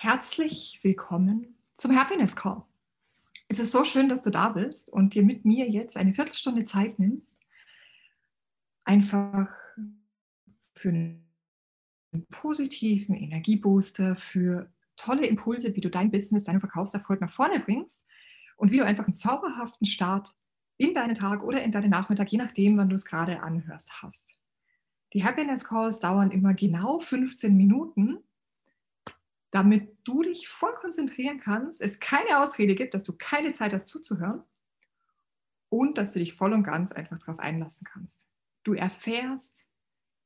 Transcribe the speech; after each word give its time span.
Herzlich 0.00 0.78
willkommen 0.84 1.56
zum 1.76 1.98
Happiness 1.98 2.36
Call. 2.36 2.62
Es 3.48 3.58
ist 3.58 3.72
so 3.72 3.84
schön, 3.84 4.08
dass 4.08 4.22
du 4.22 4.30
da 4.30 4.50
bist 4.50 4.92
und 4.92 5.14
dir 5.14 5.24
mit 5.24 5.44
mir 5.44 5.68
jetzt 5.68 5.96
eine 5.96 6.14
Viertelstunde 6.14 6.64
Zeit 6.64 7.00
nimmst, 7.00 7.36
einfach 8.84 9.52
für 10.72 10.90
einen 10.90 11.26
positiven 12.30 13.16
Energiebooster, 13.16 14.14
für 14.14 14.72
tolle 14.94 15.26
Impulse, 15.26 15.74
wie 15.74 15.80
du 15.80 15.90
dein 15.90 16.12
Business, 16.12 16.44
deinen 16.44 16.60
Verkaufserfolg 16.60 17.20
nach 17.20 17.32
vorne 17.32 17.58
bringst 17.58 18.06
und 18.56 18.70
wie 18.70 18.76
du 18.76 18.84
einfach 18.84 19.06
einen 19.06 19.14
zauberhaften 19.14 19.88
Start 19.88 20.32
in 20.76 20.94
deinen 20.94 21.16
Tag 21.16 21.42
oder 21.42 21.60
in 21.64 21.72
deinen 21.72 21.90
Nachmittag, 21.90 22.30
je 22.30 22.38
nachdem, 22.38 22.76
wann 22.76 22.88
du 22.88 22.94
es 22.94 23.04
gerade 23.04 23.42
anhörst, 23.42 24.00
hast. 24.00 24.28
Die 25.12 25.24
Happiness 25.24 25.64
Calls 25.64 25.98
dauern 25.98 26.30
immer 26.30 26.54
genau 26.54 27.00
15 27.00 27.56
Minuten 27.56 28.18
damit 29.50 29.96
du 30.04 30.22
dich 30.22 30.48
voll 30.48 30.72
konzentrieren 30.72 31.40
kannst, 31.40 31.80
es 31.80 32.00
keine 32.00 32.40
Ausrede 32.40 32.74
gibt, 32.74 32.94
dass 32.94 33.04
du 33.04 33.16
keine 33.16 33.52
Zeit 33.52 33.72
hast 33.72 33.88
zuzuhören 33.88 34.42
und 35.70 35.98
dass 35.98 36.12
du 36.12 36.18
dich 36.18 36.34
voll 36.34 36.52
und 36.52 36.64
ganz 36.64 36.92
einfach 36.92 37.18
darauf 37.18 37.38
einlassen 37.38 37.86
kannst. 37.90 38.26
Du 38.64 38.74
erfährst 38.74 39.66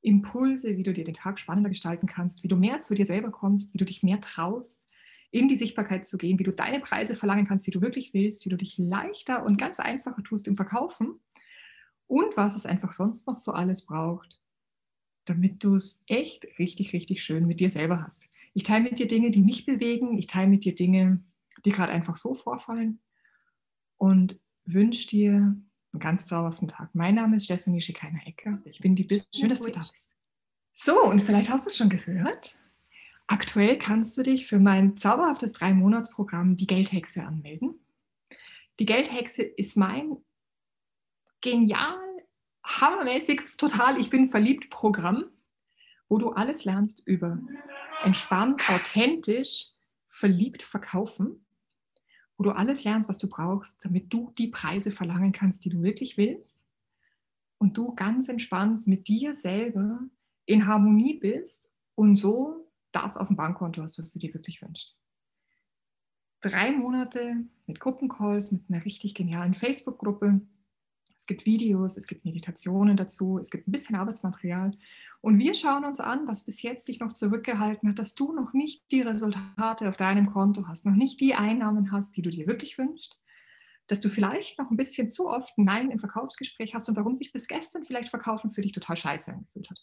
Impulse, 0.01 0.77
wie 0.77 0.83
du 0.83 0.93
dir 0.93 1.05
den 1.05 1.15
Tag 1.15 1.39
spannender 1.39 1.71
gestalten 1.71 2.07
kannst, 2.07 2.43
wie 2.43 2.49
du 2.49 2.57
mehr 2.57 2.81
zu 2.81 2.95
dir 2.95 3.07
selber 3.07 3.31
kommst, 3.31 3.73
wie 3.73 3.79
du 3.79 3.85
dich 3.85 4.03
mehr 4.03 4.21
traust, 4.21 4.93
in 5.31 5.49
die 5.49 5.55
Sichtbarkeit 5.55 6.07
zu 6.07 6.19
gehen, 6.19 6.39
wie 6.39 6.45
du 6.45 6.51
deine 6.51 6.81
Preise 6.81 7.15
verlangen 7.15 7.47
kannst, 7.47 7.67
die 7.67 7.71
du 7.71 7.81
wirklich 7.81 8.13
willst, 8.13 8.45
wie 8.45 8.51
du 8.51 8.57
dich 8.57 8.77
leichter 8.79 9.45
und 9.45 9.57
ganz 9.57 9.81
einfacher 9.81 10.23
tust 10.23 10.49
im 10.49 10.57
Verkaufen 10.57 11.21
und 12.07 12.37
was 12.37 12.55
es 12.55 12.67
einfach 12.67 12.93
sonst 12.93 13.27
noch 13.27 13.39
so 13.39 13.53
alles 13.53 13.87
braucht, 13.87 14.41
damit 15.25 15.65
du 15.65 15.77
es 15.77 16.03
echt 16.07 16.47
richtig, 16.59 16.93
richtig 16.93 17.23
schön 17.23 17.47
mit 17.47 17.61
dir 17.61 17.71
selber 17.71 18.03
hast. 18.03 18.29
Ich 18.55 18.65
teile 18.65 18.85
mit 18.85 18.99
dir 18.99 19.07
Dinge, 19.07 19.31
die 19.31 19.43
mich 19.43 19.65
bewegen. 19.65 20.19
Ich 20.19 20.27
teile 20.27 20.49
mit 20.49 20.65
dir 20.65 20.75
Dinge, 20.75 21.23
die 21.65 21.71
gerade 21.71 21.93
einfach 21.93 22.17
so 22.17 22.35
vorfallen. 22.35 23.01
Und 23.97 24.41
wünsche 24.65 25.07
dir 25.09 25.33
einen 25.33 26.01
ganz 26.01 26.27
zauberhaften 26.27 26.69
Tag. 26.69 26.95
Mein 26.95 27.15
Name 27.15 27.37
ist 27.37 27.45
Stephanie 27.45 27.81
Schikainer-Ecker. 27.81 28.61
Ich 28.65 28.81
bin 28.81 28.97
die 28.97 29.05
Business. 29.05 29.29
Schön, 29.35 29.49
dass 29.49 29.61
du 29.61 29.71
da 29.71 29.81
bist. 29.81 30.11
So, 30.75 31.05
und 31.05 31.21
vielleicht 31.21 31.51
hast 31.51 31.67
du 31.67 31.71
es 31.71 31.77
schon 31.77 31.89
gehört. 31.89 32.57
Aktuell 33.27 33.79
kannst 33.79 34.19
du 34.19 34.23
dich 34.23 34.47
für 34.47 34.59
mein 34.59 34.97
zauberhaftes 34.97 35.53
Drei-Monats-Programm 35.53 36.57
Die 36.57 36.67
Geldhexe 36.67 37.23
anmelden. 37.23 37.79
Die 38.79 38.87
Geldhexe 38.87 39.43
ist 39.43 39.77
mein 39.77 40.17
genial, 41.41 41.99
hammermäßig, 42.65 43.41
total, 43.57 44.01
ich 44.01 44.11
bin 44.11 44.29
verliebt 44.29 44.71
Programm, 44.71 45.25
wo 46.09 46.19
du 46.19 46.31
alles 46.31 46.65
lernst 46.65 47.07
über 47.07 47.39
entspannt, 48.05 48.69
authentisch, 48.69 49.71
verliebt 50.07 50.63
verkaufen, 50.63 51.45
wo 52.37 52.45
du 52.45 52.51
alles 52.51 52.85
lernst, 52.85 53.09
was 53.09 53.19
du 53.19 53.29
brauchst, 53.29 53.85
damit 53.85 54.13
du 54.13 54.33
die 54.37 54.49
Preise 54.49 54.91
verlangen 54.91 55.33
kannst, 55.33 55.65
die 55.65 55.71
du 55.71 55.83
wirklich 55.83 56.17
willst 56.17 56.63
und 57.59 57.77
du 57.77 57.95
ganz 57.95 58.29
entspannt 58.29 58.87
mit 58.87 59.09
dir 59.09 59.35
selber 59.35 60.01
in 60.47 60.67
Harmonie 60.67 61.19
bist 61.19 61.71
und 61.95 62.17
so 62.17 62.69
das 62.91 63.17
auf 63.17 63.29
dem 63.29 63.37
Bankkonto 63.37 63.83
hast, 63.83 63.99
was 63.99 64.13
du 64.13 64.19
dir 64.19 64.35
wirklich 64.35 64.61
wünschst. 64.61 64.99
Drei 66.41 66.73
Monate 66.73 67.37
mit 67.67 67.81
Gruppencalls, 67.81 68.53
mit 68.53 68.65
einer 68.69 68.85
richtig 68.85 69.15
genialen 69.15 69.55
Facebook-Gruppe, 69.55 70.41
es 71.23 71.27
gibt 71.27 71.47
Videos, 71.47 71.97
es 71.97 72.09
gibt 72.09 72.25
Meditationen 72.25 72.97
dazu, 72.97 73.39
es 73.39 73.53
gibt 73.53 73.69
ein 73.69 73.71
bisschen 73.71 73.95
Arbeitsmaterial. 73.95 74.73
Und 75.21 75.39
wir 75.39 75.55
schauen 75.55 75.85
uns 75.85 76.01
an, 76.01 76.27
was 76.27 76.45
bis 76.45 76.63
jetzt 76.63 76.89
dich 76.89 76.99
noch 76.99 77.13
zurückgehalten 77.13 77.89
hat, 77.89 78.01
dass 78.01 78.17
du 78.17 78.33
noch 78.33 78.53
nicht 78.55 78.91
die 78.91 79.03
Resultate 79.03 79.89
auf 79.89 79.97
deinem 79.97 80.27
Konto 80.27 80.67
hast, 80.67 80.85
noch 80.85 80.97
nicht 80.97 81.21
die 81.21 81.35
Einnahmen 81.35 81.93
hast, 81.93 82.17
die 82.17 82.23
du 82.23 82.31
dir 82.31 82.49
wirklich 82.49 82.77
wünschst, 82.77 83.21
dass 83.87 84.01
du 84.01 84.09
vielleicht 84.09 84.59
noch 84.59 84.73
ein 84.73 84.77
bisschen 84.77 85.09
zu 85.11 85.29
oft 85.29 85.57
Nein 85.59 85.93
im 85.93 86.01
Verkaufsgespräch 86.01 86.75
hast 86.75 86.89
und 86.89 86.97
warum 86.97 87.15
sich 87.15 87.31
bis 87.31 87.47
gestern 87.47 87.85
vielleicht 87.85 88.09
Verkaufen 88.09 88.51
für 88.51 88.63
dich 88.63 88.73
total 88.73 88.97
scheiße 88.97 89.33
angefühlt 89.33 89.71
hat. 89.71 89.79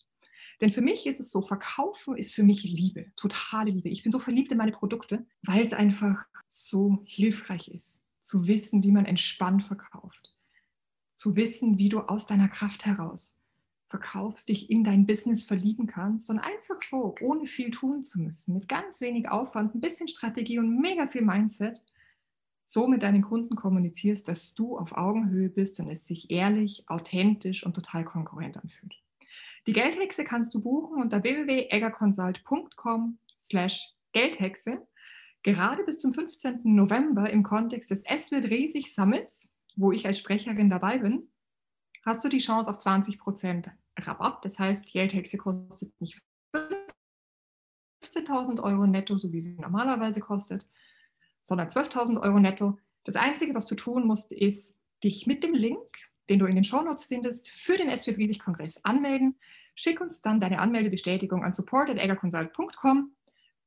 Denn 0.59 0.69
für 0.69 0.81
mich 0.81 1.07
ist 1.07 1.21
es 1.21 1.31
so, 1.31 1.41
Verkaufen 1.41 2.17
ist 2.17 2.35
für 2.35 2.43
mich 2.43 2.63
Liebe, 2.63 3.13
totale 3.15 3.71
Liebe. 3.71 3.87
Ich 3.87 4.03
bin 4.03 4.11
so 4.11 4.19
verliebt 4.19 4.51
in 4.51 4.57
meine 4.57 4.73
Produkte, 4.73 5.25
weil 5.43 5.61
es 5.61 5.71
einfach 5.71 6.27
so 6.49 7.01
hilfreich 7.05 7.69
ist, 7.69 8.01
zu 8.23 8.45
wissen, 8.45 8.83
wie 8.83 8.91
man 8.91 9.05
entspannt 9.05 9.63
verkauft 9.63 10.35
zu 11.19 11.35
wissen, 11.35 11.77
wie 11.77 11.89
du 11.89 11.99
aus 11.99 12.27
deiner 12.27 12.47
Kraft 12.47 12.85
heraus 12.85 13.41
verkaufst, 13.87 14.47
dich 14.47 14.69
in 14.69 14.85
dein 14.85 15.05
Business 15.05 15.43
verlieben 15.43 15.85
kannst 15.85 16.29
und 16.29 16.39
einfach 16.39 16.81
so, 16.81 17.13
ohne 17.21 17.45
viel 17.45 17.71
tun 17.71 18.05
zu 18.05 18.21
müssen, 18.21 18.53
mit 18.53 18.69
ganz 18.69 19.01
wenig 19.01 19.27
Aufwand, 19.27 19.75
ein 19.75 19.81
bisschen 19.81 20.07
Strategie 20.07 20.59
und 20.59 20.79
mega 20.79 21.07
viel 21.07 21.23
Mindset, 21.23 21.83
so 22.63 22.87
mit 22.87 23.03
deinen 23.03 23.21
Kunden 23.21 23.57
kommunizierst, 23.57 24.29
dass 24.29 24.53
du 24.53 24.77
auf 24.77 24.95
Augenhöhe 24.95 25.49
bist 25.49 25.79
und 25.81 25.89
es 25.89 26.05
sich 26.05 26.31
ehrlich, 26.31 26.85
authentisch 26.87 27.65
und 27.65 27.75
total 27.75 28.05
konkurrent 28.05 28.55
anfühlt. 28.55 28.95
Die 29.67 29.73
Geldhexe 29.73 30.23
kannst 30.23 30.53
du 30.53 30.61
buchen 30.61 31.01
unter 31.01 31.21
www.eggerconsult.com 31.21 33.17
slash 33.41 33.93
Geldhexe. 34.13 34.87
Gerade 35.43 35.83
bis 35.83 35.99
zum 35.99 36.13
15. 36.13 36.61
November 36.63 37.29
im 37.29 37.43
Kontext 37.43 37.91
des 37.91 38.05
Es 38.05 38.31
wird 38.31 38.45
riesig 38.45 38.93
Summits 38.93 39.51
wo 39.79 39.91
ich 39.93 40.05
als 40.05 40.19
Sprecherin 40.19 40.69
dabei 40.69 40.97
bin, 40.97 41.29
hast 42.05 42.23
du 42.23 42.29
die 42.29 42.39
Chance 42.39 42.69
auf 42.69 42.77
20% 42.77 43.71
Rabatt. 43.97 44.43
Das 44.43 44.59
heißt, 44.59 44.85
die 44.85 44.91
Geldhexe 44.91 45.37
kostet 45.37 45.99
nicht 46.01 46.21
15.000 48.03 48.61
Euro 48.61 48.85
netto, 48.85 49.17
so 49.17 49.31
wie 49.31 49.41
sie 49.41 49.53
normalerweise 49.53 50.19
kostet, 50.19 50.67
sondern 51.43 51.69
12.000 51.69 52.21
Euro 52.21 52.39
netto. 52.39 52.77
Das 53.05 53.15
Einzige, 53.15 53.55
was 53.55 53.67
du 53.67 53.75
tun 53.75 54.05
musst, 54.05 54.33
ist, 54.33 54.77
dich 55.03 55.27
mit 55.27 55.43
dem 55.43 55.53
Link, 55.53 55.87
den 56.29 56.39
du 56.39 56.45
in 56.45 56.55
den 56.55 56.65
Shownotes 56.65 57.05
findest, 57.05 57.49
für 57.49 57.77
den 57.77 57.95
SW 57.95 58.37
Kongress 58.37 58.83
anmelden. 58.83 59.39
Schick 59.75 60.01
uns 60.01 60.21
dann 60.21 60.41
deine 60.41 60.59
Anmeldebestätigung 60.59 61.45
an 61.45 61.53
support.eggerconsult.com. 61.53 63.15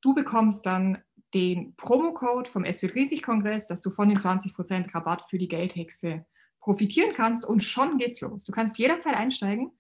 Du 0.03 0.15
bekommst 0.15 0.67
dann 0.67 1.03
den 1.35 1.75
Promocode 1.77 2.49
vom 2.49 2.65
SW 2.65 2.87
Riesig 2.87 3.23
Kongress, 3.23 3.67
dass 3.67 3.81
du 3.81 3.91
von 3.91 4.09
den 4.09 4.19
20% 4.19 4.95
Rabatt 4.95 5.29
für 5.29 5.39
die 5.39 5.49
Geldhexe 5.49 6.27
profitieren 6.61 7.13
kannst 7.15 7.47
und 7.47 7.63
schon 7.63 7.99
geht's 7.99 8.21
los. 8.21 8.45
Du 8.45 8.53
kannst 8.53 8.79
jederzeit 8.79 9.15
einsteigen. 9.15 9.73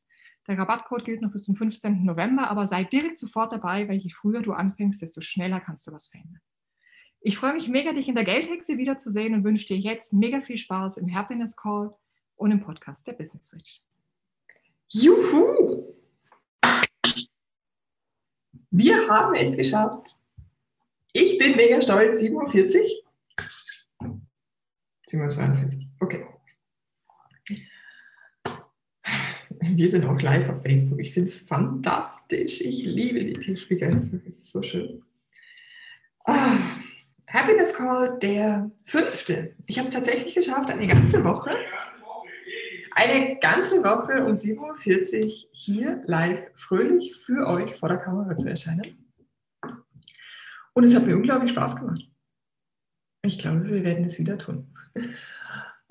Der 0.48 0.58
Rabattcode 0.58 1.04
gilt 1.04 1.22
noch 1.22 1.30
bis 1.30 1.44
zum 1.44 1.54
15. 1.54 2.04
November, 2.04 2.50
aber 2.50 2.66
sei 2.66 2.82
direkt 2.82 3.18
sofort 3.18 3.52
dabei, 3.52 3.88
weil 3.88 3.98
je 3.98 4.10
früher 4.10 4.42
du 4.42 4.52
anfängst, 4.52 5.00
desto 5.00 5.20
schneller 5.20 5.60
kannst 5.60 5.86
du 5.86 5.92
was 5.92 6.08
verändern. 6.08 6.40
Ich 7.20 7.36
freue 7.36 7.52
mich 7.52 7.68
mega, 7.68 7.92
dich 7.92 8.08
in 8.08 8.16
der 8.16 8.24
Geldhexe 8.24 8.78
wiederzusehen 8.78 9.34
und 9.34 9.44
wünsche 9.44 9.66
dir 9.66 9.78
jetzt 9.78 10.12
mega 10.12 10.40
viel 10.40 10.56
Spaß 10.56 10.96
im 10.96 11.14
Happiness 11.14 11.56
Call 11.56 11.94
und 12.34 12.50
im 12.50 12.60
Podcast 12.60 13.06
der 13.06 13.12
Business 13.12 13.46
Switch. 13.46 13.82
Juhu! 14.88 15.94
Wir 18.72 19.08
haben 19.08 19.34
es 19.34 19.56
geschafft. 19.56 20.18
Ich 21.12 21.38
bin 21.38 21.56
mega 21.56 21.80
stolz, 21.82 22.20
47. 22.20 23.04
742, 25.06 25.88
okay. 26.00 26.26
Wir 29.60 29.90
sind 29.90 30.06
auch 30.06 30.20
live 30.20 30.48
auf 30.48 30.62
Facebook. 30.62 31.00
Ich 31.00 31.12
finde 31.12 31.28
es 31.28 31.36
fantastisch. 31.36 32.60
Ich 32.62 32.82
liebe 32.82 33.20
die 33.20 33.32
einfach. 33.84 34.20
Es 34.26 34.38
ist 34.38 34.52
so 34.52 34.62
schön. 34.62 35.02
Ah, 36.24 36.56
Happiness 37.28 37.74
Call, 37.74 38.18
der 38.18 38.70
fünfte. 38.82 39.54
Ich 39.66 39.78
habe 39.78 39.88
es 39.88 39.94
tatsächlich 39.94 40.34
geschafft, 40.34 40.70
eine 40.70 40.86
ganze 40.86 41.24
Woche. 41.24 41.50
Eine 42.94 43.38
ganze 43.38 43.82
Woche 43.82 44.24
um 44.24 44.32
7.40 44.32 45.22
Uhr 45.22 45.48
hier 45.52 46.02
live 46.06 46.50
fröhlich 46.54 47.14
für 47.14 47.46
euch 47.46 47.74
vor 47.74 47.88
der 47.88 47.98
Kamera 47.98 48.36
zu 48.36 48.48
erscheinen. 48.48 49.01
Und 50.74 50.84
es 50.84 50.94
hat 50.94 51.06
mir 51.06 51.16
unglaublich 51.16 51.52
Spaß 51.52 51.76
gemacht. 51.76 52.08
Ich 53.24 53.38
glaube, 53.38 53.68
wir 53.68 53.84
werden 53.84 54.04
es 54.04 54.18
wieder 54.18 54.38
tun. 54.38 54.72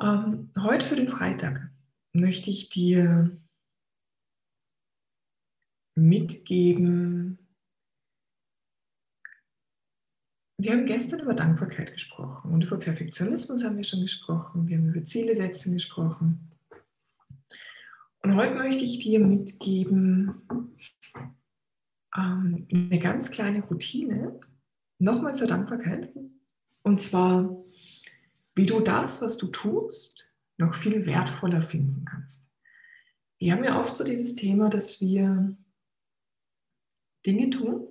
Ähm, 0.01 0.51
heute 0.59 0.85
für 0.85 0.95
den 0.95 1.07
Freitag 1.07 1.69
möchte 2.13 2.49
ich 2.49 2.69
dir 2.69 3.37
mitgeben, 5.95 7.37
wir 10.57 10.73
haben 10.73 10.85
gestern 10.85 11.21
über 11.21 11.33
Dankbarkeit 11.33 11.93
gesprochen 11.93 12.51
und 12.51 12.63
über 12.63 12.77
Perfektionismus 12.77 13.63
haben 13.63 13.77
wir 13.77 13.83
schon 13.83 14.01
gesprochen, 14.01 14.67
wir 14.67 14.77
haben 14.77 14.89
über 14.89 15.03
Ziele 15.03 15.35
setzen 15.35 15.73
gesprochen. 15.73 16.51
Und 18.23 18.35
heute 18.35 18.53
möchte 18.53 18.83
ich 18.83 18.99
dir 18.99 19.19
mitgeben 19.19 20.33
ähm, 22.15 22.67
eine 22.71 22.99
ganz 22.99 23.31
kleine 23.31 23.63
Routine, 23.63 24.39
nochmal 25.01 25.35
zur 25.35 25.47
Dankbarkeit. 25.47 26.13
Und 26.83 27.01
zwar, 27.01 27.57
wie 28.55 28.65
du 28.65 28.79
das, 28.79 29.21
was 29.21 29.37
du 29.37 29.47
tust, 29.47 30.37
noch 30.57 30.75
viel 30.75 31.05
wertvoller 31.05 31.61
finden 31.61 32.05
kannst. 32.05 32.49
Wir 33.39 33.53
haben 33.53 33.63
ja 33.63 33.79
oft 33.79 33.97
so 33.97 34.03
dieses 34.03 34.35
Thema, 34.35 34.69
dass 34.69 35.01
wir 35.01 35.57
Dinge 37.25 37.49
tun, 37.49 37.87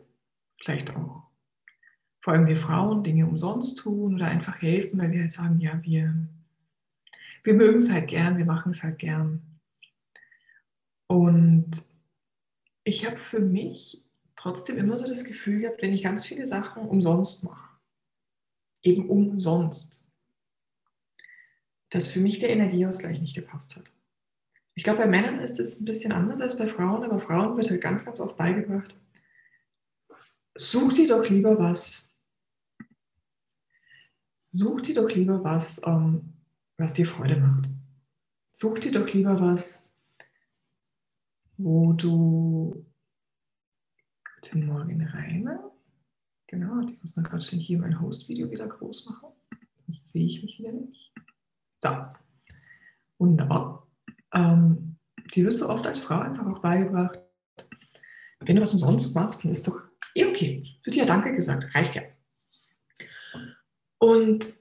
vielleicht 0.58 0.94
auch 0.96 1.30
vor 2.20 2.34
allem 2.34 2.46
wir 2.46 2.56
Frauen 2.56 3.02
Dinge 3.02 3.26
umsonst 3.26 3.78
tun 3.78 4.14
oder 4.14 4.26
einfach 4.26 4.60
helfen, 4.60 5.00
weil 5.00 5.10
wir 5.10 5.22
halt 5.22 5.32
sagen, 5.32 5.58
ja, 5.58 5.82
wir, 5.82 6.28
wir 7.42 7.54
mögen 7.54 7.78
es 7.78 7.90
halt 7.90 8.08
gern, 8.08 8.36
wir 8.36 8.44
machen 8.44 8.72
es 8.72 8.82
halt 8.82 8.98
gern. 8.98 9.42
Und 11.06 11.70
ich 12.84 13.06
habe 13.06 13.16
für 13.16 13.40
mich 13.40 14.04
trotzdem 14.40 14.78
immer 14.78 14.96
so 14.96 15.06
das 15.06 15.24
Gefühl 15.24 15.60
gehabt, 15.60 15.82
wenn 15.82 15.92
ich 15.92 16.02
ganz 16.02 16.24
viele 16.24 16.46
Sachen 16.46 16.88
umsonst 16.88 17.44
mache, 17.44 17.76
eben 18.82 19.10
umsonst, 19.10 20.10
dass 21.90 22.10
für 22.10 22.20
mich 22.20 22.38
der 22.38 22.48
Energieausgleich 22.48 23.20
nicht 23.20 23.34
gepasst 23.34 23.76
hat. 23.76 23.92
Ich 24.74 24.84
glaube, 24.84 25.00
bei 25.00 25.06
Männern 25.06 25.40
ist 25.40 25.60
es 25.60 25.80
ein 25.80 25.84
bisschen 25.84 26.12
anders 26.12 26.40
als 26.40 26.56
bei 26.56 26.66
Frauen, 26.66 27.04
aber 27.04 27.20
Frauen 27.20 27.58
wird 27.58 27.68
halt 27.68 27.82
ganz, 27.82 28.06
ganz 28.06 28.18
oft 28.18 28.38
beigebracht, 28.38 28.98
such 30.54 30.94
dir 30.94 31.06
doch 31.06 31.28
lieber 31.28 31.58
was, 31.58 32.16
such 34.48 34.80
dir 34.80 34.94
doch 34.94 35.10
lieber 35.10 35.44
was, 35.44 35.82
ähm, 35.84 36.32
was 36.78 36.94
dir 36.94 37.06
Freude 37.06 37.36
macht. 37.36 37.68
Such 38.52 38.78
dir 38.78 38.92
doch 38.92 39.12
lieber 39.12 39.38
was, 39.38 39.92
wo 41.58 41.92
du 41.92 42.89
Guten 44.42 44.66
Morgen, 44.66 45.02
Rainer. 45.02 45.70
Genau, 46.46 46.80
ich 46.80 47.00
muss 47.02 47.14
noch 47.14 47.24
gerade 47.24 47.42
schnell 47.42 47.60
hier 47.60 47.78
mein 47.78 48.00
Host-Video 48.00 48.50
wieder 48.50 48.66
groß 48.66 49.06
machen. 49.06 49.28
Das 49.86 50.10
sehe 50.10 50.26
ich 50.26 50.42
mich 50.42 50.58
wieder 50.58 50.72
nicht. 50.72 51.12
So, 51.78 51.90
wunderbar. 53.18 53.86
Ähm, 54.32 54.96
die 55.34 55.44
wirst 55.44 55.60
du 55.60 55.68
oft 55.68 55.86
als 55.86 55.98
Frau 55.98 56.20
einfach 56.20 56.46
auch 56.46 56.60
beigebracht. 56.60 57.20
Wenn 58.40 58.56
du 58.56 58.62
was 58.62 58.72
umsonst 58.72 59.14
machst, 59.14 59.44
dann 59.44 59.52
ist 59.52 59.68
doch 59.68 59.78
eh 60.14 60.24
okay. 60.24 60.64
Wird 60.84 60.96
ja 60.96 61.04
Danke 61.04 61.34
gesagt, 61.34 61.74
reicht 61.74 61.94
ja. 61.96 62.02
Und 63.98 64.58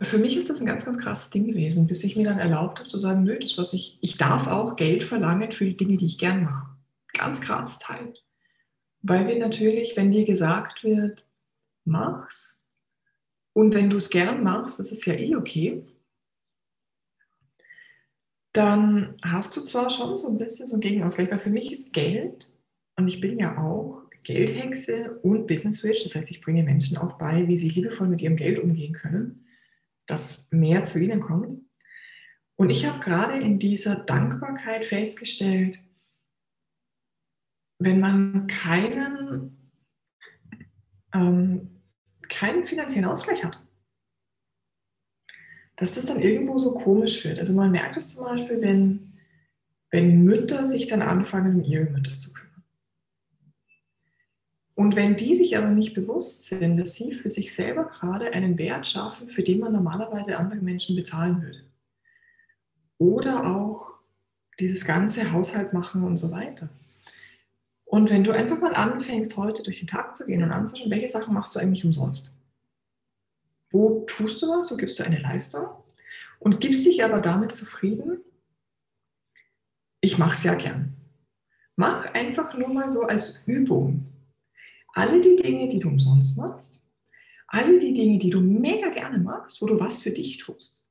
für 0.00 0.18
mich 0.18 0.38
ist 0.38 0.48
das 0.48 0.60
ein 0.60 0.66
ganz, 0.66 0.86
ganz 0.86 0.98
krasses 0.98 1.28
Ding 1.28 1.46
gewesen, 1.46 1.86
bis 1.86 2.02
ich 2.02 2.16
mir 2.16 2.24
dann 2.24 2.38
erlaubt 2.38 2.78
habe 2.78 2.88
zu 2.88 2.98
sagen, 2.98 3.24
nö, 3.24 3.38
das 3.38 3.58
was 3.58 3.74
ich, 3.74 3.98
ich 4.00 4.16
darf 4.16 4.46
auch 4.46 4.74
Geld 4.74 5.04
verlangen 5.04 5.52
für 5.52 5.66
die 5.66 5.76
Dinge, 5.76 5.98
die 5.98 6.06
ich 6.06 6.18
gern 6.18 6.44
mache. 6.44 6.74
Ganz 7.12 7.42
krasses 7.42 7.78
Teil. 7.78 8.14
Weil 9.02 9.28
wir 9.28 9.38
natürlich, 9.38 9.96
wenn 9.96 10.10
dir 10.10 10.24
gesagt 10.24 10.84
wird, 10.84 11.26
mach's, 11.84 12.64
und 13.52 13.72
wenn 13.72 13.88
du 13.88 13.96
es 13.96 14.10
gern 14.10 14.42
machst, 14.42 14.78
das 14.78 14.92
ist 14.92 15.06
ja 15.06 15.14
eh 15.14 15.34
okay, 15.34 15.82
dann 18.52 19.16
hast 19.22 19.56
du 19.56 19.62
zwar 19.62 19.88
schon 19.88 20.18
so 20.18 20.28
ein 20.28 20.36
bisschen 20.36 20.66
so 20.66 20.76
ein 20.76 20.80
Gegenausgleich, 20.80 21.30
weil 21.30 21.38
für 21.38 21.50
mich 21.50 21.72
ist 21.72 21.92
Geld, 21.92 22.52
und 22.96 23.08
ich 23.08 23.20
bin 23.20 23.38
ja 23.38 23.58
auch 23.58 24.06
Geldhexe 24.24 25.20
und 25.22 25.46
Business 25.46 25.84
Witch, 25.84 26.04
das 26.04 26.14
heißt, 26.14 26.30
ich 26.30 26.40
bringe 26.40 26.62
Menschen 26.62 26.96
auch 26.98 27.16
bei, 27.16 27.46
wie 27.48 27.56
sie 27.56 27.68
liebevoll 27.68 28.08
mit 28.08 28.20
ihrem 28.20 28.36
Geld 28.36 28.58
umgehen 28.58 28.92
können, 28.92 29.46
dass 30.06 30.50
mehr 30.52 30.82
zu 30.82 30.98
ihnen 30.98 31.20
kommt. 31.20 31.60
Und 32.56 32.70
ich 32.70 32.86
habe 32.86 33.00
gerade 33.00 33.38
in 33.38 33.58
dieser 33.58 33.96
Dankbarkeit 33.96 34.84
festgestellt, 34.84 35.78
wenn 37.78 38.00
man 38.00 38.46
keinen, 38.46 39.70
ähm, 41.12 41.82
keinen 42.28 42.66
finanziellen 42.66 43.08
Ausgleich 43.08 43.44
hat, 43.44 43.62
dass 45.76 45.94
das 45.94 46.06
dann 46.06 46.20
irgendwo 46.20 46.58
so 46.58 46.74
komisch 46.74 47.24
wird. 47.24 47.38
Also 47.38 47.52
man 47.54 47.70
merkt 47.70 47.96
es 47.96 48.14
zum 48.14 48.24
Beispiel, 48.24 48.60
wenn, 48.62 49.12
wenn 49.90 50.24
Mütter 50.24 50.66
sich 50.66 50.86
dann 50.86 51.02
anfangen, 51.02 51.56
um 51.56 51.64
ihre 51.64 51.84
Mütter 51.84 52.18
zu 52.18 52.32
kümmern. 52.32 52.64
Und 54.74 54.96
wenn 54.96 55.16
die 55.16 55.34
sich 55.34 55.56
aber 55.56 55.70
nicht 55.70 55.94
bewusst 55.94 56.46
sind, 56.46 56.76
dass 56.76 56.94
sie 56.94 57.14
für 57.14 57.30
sich 57.30 57.54
selber 57.54 57.84
gerade 57.84 58.32
einen 58.32 58.58
Wert 58.58 58.86
schaffen, 58.86 59.28
für 59.28 59.42
den 59.42 59.60
man 59.60 59.72
normalerweise 59.72 60.36
andere 60.38 60.60
Menschen 60.60 60.96
bezahlen 60.96 61.42
würde. 61.42 61.64
Oder 62.98 63.56
auch 63.56 63.94
dieses 64.58 64.84
ganze 64.84 65.32
Haushalt 65.32 65.72
machen 65.72 66.02
und 66.04 66.16
so 66.16 66.30
weiter. 66.30 66.70
Und 67.96 68.10
wenn 68.10 68.24
du 68.24 68.32
einfach 68.32 68.60
mal 68.60 68.74
anfängst, 68.74 69.38
heute 69.38 69.62
durch 69.62 69.78
den 69.78 69.88
Tag 69.88 70.14
zu 70.14 70.26
gehen 70.26 70.42
und 70.42 70.50
anzuschauen, 70.50 70.90
welche 70.90 71.08
Sachen 71.08 71.32
machst 71.32 71.54
du 71.54 71.60
eigentlich 71.60 71.82
umsonst? 71.82 72.36
Wo 73.70 74.04
tust 74.06 74.42
du 74.42 74.48
was? 74.48 74.70
Wo 74.70 74.76
gibst 74.76 74.98
du 74.98 75.02
eine 75.02 75.18
Leistung? 75.18 75.68
Und 76.38 76.60
gibst 76.60 76.84
dich 76.84 77.02
aber 77.02 77.22
damit 77.22 77.54
zufrieden? 77.54 78.18
Ich 80.02 80.18
mache 80.18 80.34
es 80.34 80.42
ja 80.42 80.54
gern. 80.56 80.94
Mach 81.76 82.04
einfach 82.12 82.52
nur 82.52 82.68
mal 82.68 82.90
so 82.90 83.04
als 83.04 83.42
Übung 83.46 84.04
alle 84.92 85.22
die 85.22 85.36
Dinge, 85.36 85.66
die 85.66 85.78
du 85.78 85.88
umsonst 85.88 86.36
machst, 86.36 86.82
alle 87.46 87.78
die 87.78 87.94
Dinge, 87.94 88.18
die 88.18 88.28
du 88.28 88.42
mega 88.42 88.90
gerne 88.90 89.20
machst, 89.20 89.62
wo 89.62 89.66
du 89.66 89.80
was 89.80 90.02
für 90.02 90.10
dich 90.10 90.36
tust, 90.36 90.90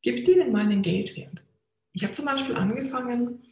gib 0.00 0.24
denen 0.24 0.52
mal 0.52 0.62
einen 0.62 0.82
Geldwert. 0.82 1.42
Ich 1.92 2.04
habe 2.04 2.12
zum 2.12 2.26
Beispiel 2.26 2.54
angefangen, 2.54 3.42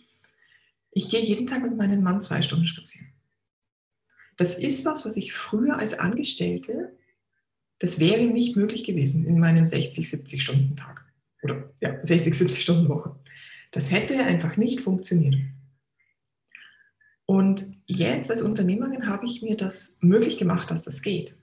ich 0.95 1.11
gehe 1.11 1.21
jeden 1.21 1.47
Tag 1.47 1.63
mit 1.63 1.77
meinem 1.77 2.03
Mann 2.03 2.21
zwei 2.21 2.41
Stunden 2.41 2.67
spazieren. 2.67 3.09
Das 4.37 4.59
ist 4.59 4.85
was, 4.85 5.05
was 5.05 5.17
ich 5.17 5.33
früher 5.33 5.77
als 5.77 5.99
Angestellte, 5.99 6.97
das 7.79 8.01
wäre 8.01 8.25
nicht 8.25 8.57
möglich 8.57 8.85
gewesen 8.85 9.25
in 9.27 9.39
meinem 9.39 9.67
60, 9.67 10.09
70 10.09 10.43
Stunden 10.43 10.77
Tag. 10.77 11.05
Oder 11.43 11.71
ja, 11.81 11.99
60, 12.01 12.37
70 12.37 12.63
Stunden 12.63 12.89
Woche. 12.89 13.17
Das 13.73 13.91
hätte 13.91 14.19
einfach 14.19 14.57
nicht 14.57 14.81
funktioniert. 14.81 15.37
Und 17.27 17.77
jetzt 17.87 18.31
als 18.31 18.43
Unternehmerin 18.43 19.07
habe 19.07 19.27
ich 19.27 19.43
mir 19.43 19.57
das 19.57 19.99
möglich 20.01 20.39
gemacht, 20.39 20.71
dass 20.71 20.85
das 20.85 21.03
geht. 21.03 21.37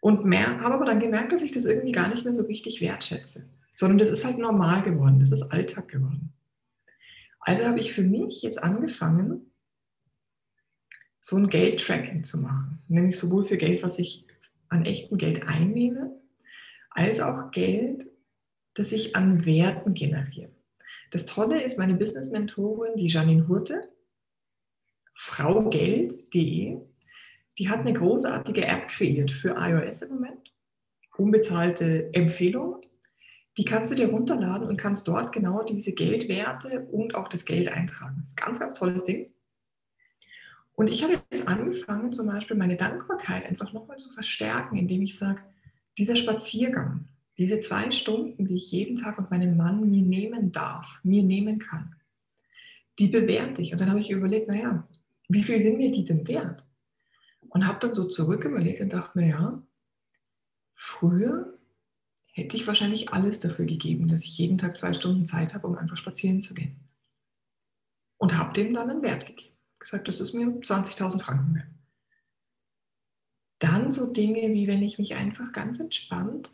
Und 0.00 0.24
mehr, 0.24 0.60
habe 0.60 0.74
aber 0.74 0.86
dann 0.86 1.00
gemerkt, 1.00 1.32
dass 1.32 1.42
ich 1.42 1.52
das 1.52 1.64
irgendwie 1.64 1.92
gar 1.92 2.08
nicht 2.08 2.24
mehr 2.24 2.32
so 2.32 2.44
richtig 2.44 2.80
wertschätze, 2.80 3.48
sondern 3.74 3.98
das 3.98 4.10
ist 4.10 4.24
halt 4.24 4.38
normal 4.38 4.82
geworden, 4.82 5.20
das 5.20 5.32
ist 5.32 5.42
Alltag 5.42 5.88
geworden. 5.88 6.32
Also 7.40 7.64
habe 7.64 7.80
ich 7.80 7.92
für 7.92 8.02
mich 8.02 8.42
jetzt 8.42 8.62
angefangen, 8.62 9.52
so 11.20 11.36
ein 11.36 11.48
Geldtracking 11.48 12.24
zu 12.24 12.40
machen, 12.40 12.82
nämlich 12.88 13.18
sowohl 13.18 13.44
für 13.44 13.56
Geld, 13.56 13.82
was 13.82 13.98
ich 13.98 14.26
an 14.68 14.84
echtem 14.84 15.18
Geld 15.18 15.46
einnehme, 15.46 16.18
als 16.90 17.20
auch 17.20 17.50
Geld, 17.50 18.10
das 18.74 18.92
ich 18.92 19.16
an 19.16 19.44
Werten 19.44 19.94
generiere. 19.94 20.50
Das 21.10 21.26
Tolle 21.26 21.62
ist, 21.62 21.78
meine 21.78 21.94
Business-Mentorin, 21.94 22.96
die 22.96 23.08
Janine 23.08 23.48
Hurte, 23.48 23.90
fraugeld.de. 25.12 26.78
Die 27.58 27.68
hat 27.68 27.80
eine 27.80 27.92
großartige 27.92 28.64
App 28.64 28.88
kreiert 28.88 29.30
für 29.30 29.56
iOS 29.58 30.02
im 30.02 30.14
Moment. 30.14 30.54
Unbezahlte 31.16 32.08
Empfehlung. 32.14 32.80
Die 33.60 33.66
kannst 33.66 33.90
du 33.90 33.94
dir 33.94 34.08
runterladen 34.08 34.66
und 34.66 34.78
kannst 34.78 35.06
dort 35.06 35.32
genau 35.32 35.62
diese 35.62 35.92
Geldwerte 35.92 36.86
und 36.86 37.14
auch 37.14 37.28
das 37.28 37.44
Geld 37.44 37.68
eintragen. 37.68 38.16
Das 38.18 38.28
ist 38.28 38.38
ein 38.38 38.46
ganz, 38.46 38.58
ganz 38.58 38.72
tolles 38.72 39.04
Ding. 39.04 39.34
Und 40.72 40.88
ich 40.88 41.02
habe 41.02 41.22
jetzt 41.30 41.46
angefangen, 41.46 42.10
zum 42.10 42.28
Beispiel 42.28 42.56
meine 42.56 42.76
Dankbarkeit 42.76 43.44
einfach 43.44 43.74
nochmal 43.74 43.98
zu 43.98 44.14
verstärken, 44.14 44.78
indem 44.78 45.02
ich 45.02 45.18
sage, 45.18 45.42
dieser 45.98 46.16
Spaziergang, 46.16 47.04
diese 47.36 47.60
zwei 47.60 47.90
Stunden, 47.90 48.46
die 48.46 48.56
ich 48.56 48.72
jeden 48.72 48.96
Tag 48.96 49.20
mit 49.20 49.30
meinem 49.30 49.58
Mann 49.58 49.90
mir 49.90 50.04
nehmen 50.04 50.52
darf, 50.52 50.98
mir 51.02 51.22
nehmen 51.22 51.58
kann, 51.58 51.96
die 52.98 53.08
bewerte 53.08 53.60
ich. 53.60 53.72
Und 53.72 53.80
dann 53.82 53.90
habe 53.90 54.00
ich 54.00 54.10
überlegt, 54.10 54.48
naja, 54.48 54.88
wie 55.28 55.42
viel 55.42 55.60
sind 55.60 55.76
mir 55.76 55.90
die 55.90 56.06
denn 56.06 56.26
wert? 56.26 56.66
Und 57.50 57.66
habe 57.66 57.78
dann 57.78 57.92
so 57.92 58.08
zurück 58.08 58.42
überlegt 58.46 58.80
und 58.80 58.94
dachte 58.94 59.18
mir, 59.18 59.28
ja, 59.28 59.62
früher 60.72 61.59
hätte 62.40 62.56
ich 62.56 62.66
wahrscheinlich 62.66 63.12
alles 63.12 63.40
dafür 63.40 63.66
gegeben, 63.66 64.08
dass 64.08 64.22
ich 64.22 64.38
jeden 64.38 64.58
Tag 64.58 64.76
zwei 64.76 64.92
Stunden 64.92 65.26
Zeit 65.26 65.54
habe, 65.54 65.66
um 65.66 65.76
einfach 65.76 65.96
spazieren 65.96 66.40
zu 66.40 66.54
gehen. 66.54 66.76
Und 68.18 68.36
habe 68.36 68.52
dem 68.54 68.74
dann 68.74 68.90
einen 68.90 69.02
Wert 69.02 69.26
gegeben. 69.26 69.54
Gesagt, 69.78 70.08
das 70.08 70.20
ist 70.20 70.34
mir 70.34 70.46
20.000 70.46 71.22
Franken 71.22 71.54
wert. 71.54 71.68
Dann 73.58 73.92
so 73.92 74.12
Dinge, 74.12 74.52
wie 74.54 74.66
wenn 74.66 74.82
ich 74.82 74.98
mich 74.98 75.14
einfach 75.14 75.52
ganz 75.52 75.80
entspannt 75.80 76.50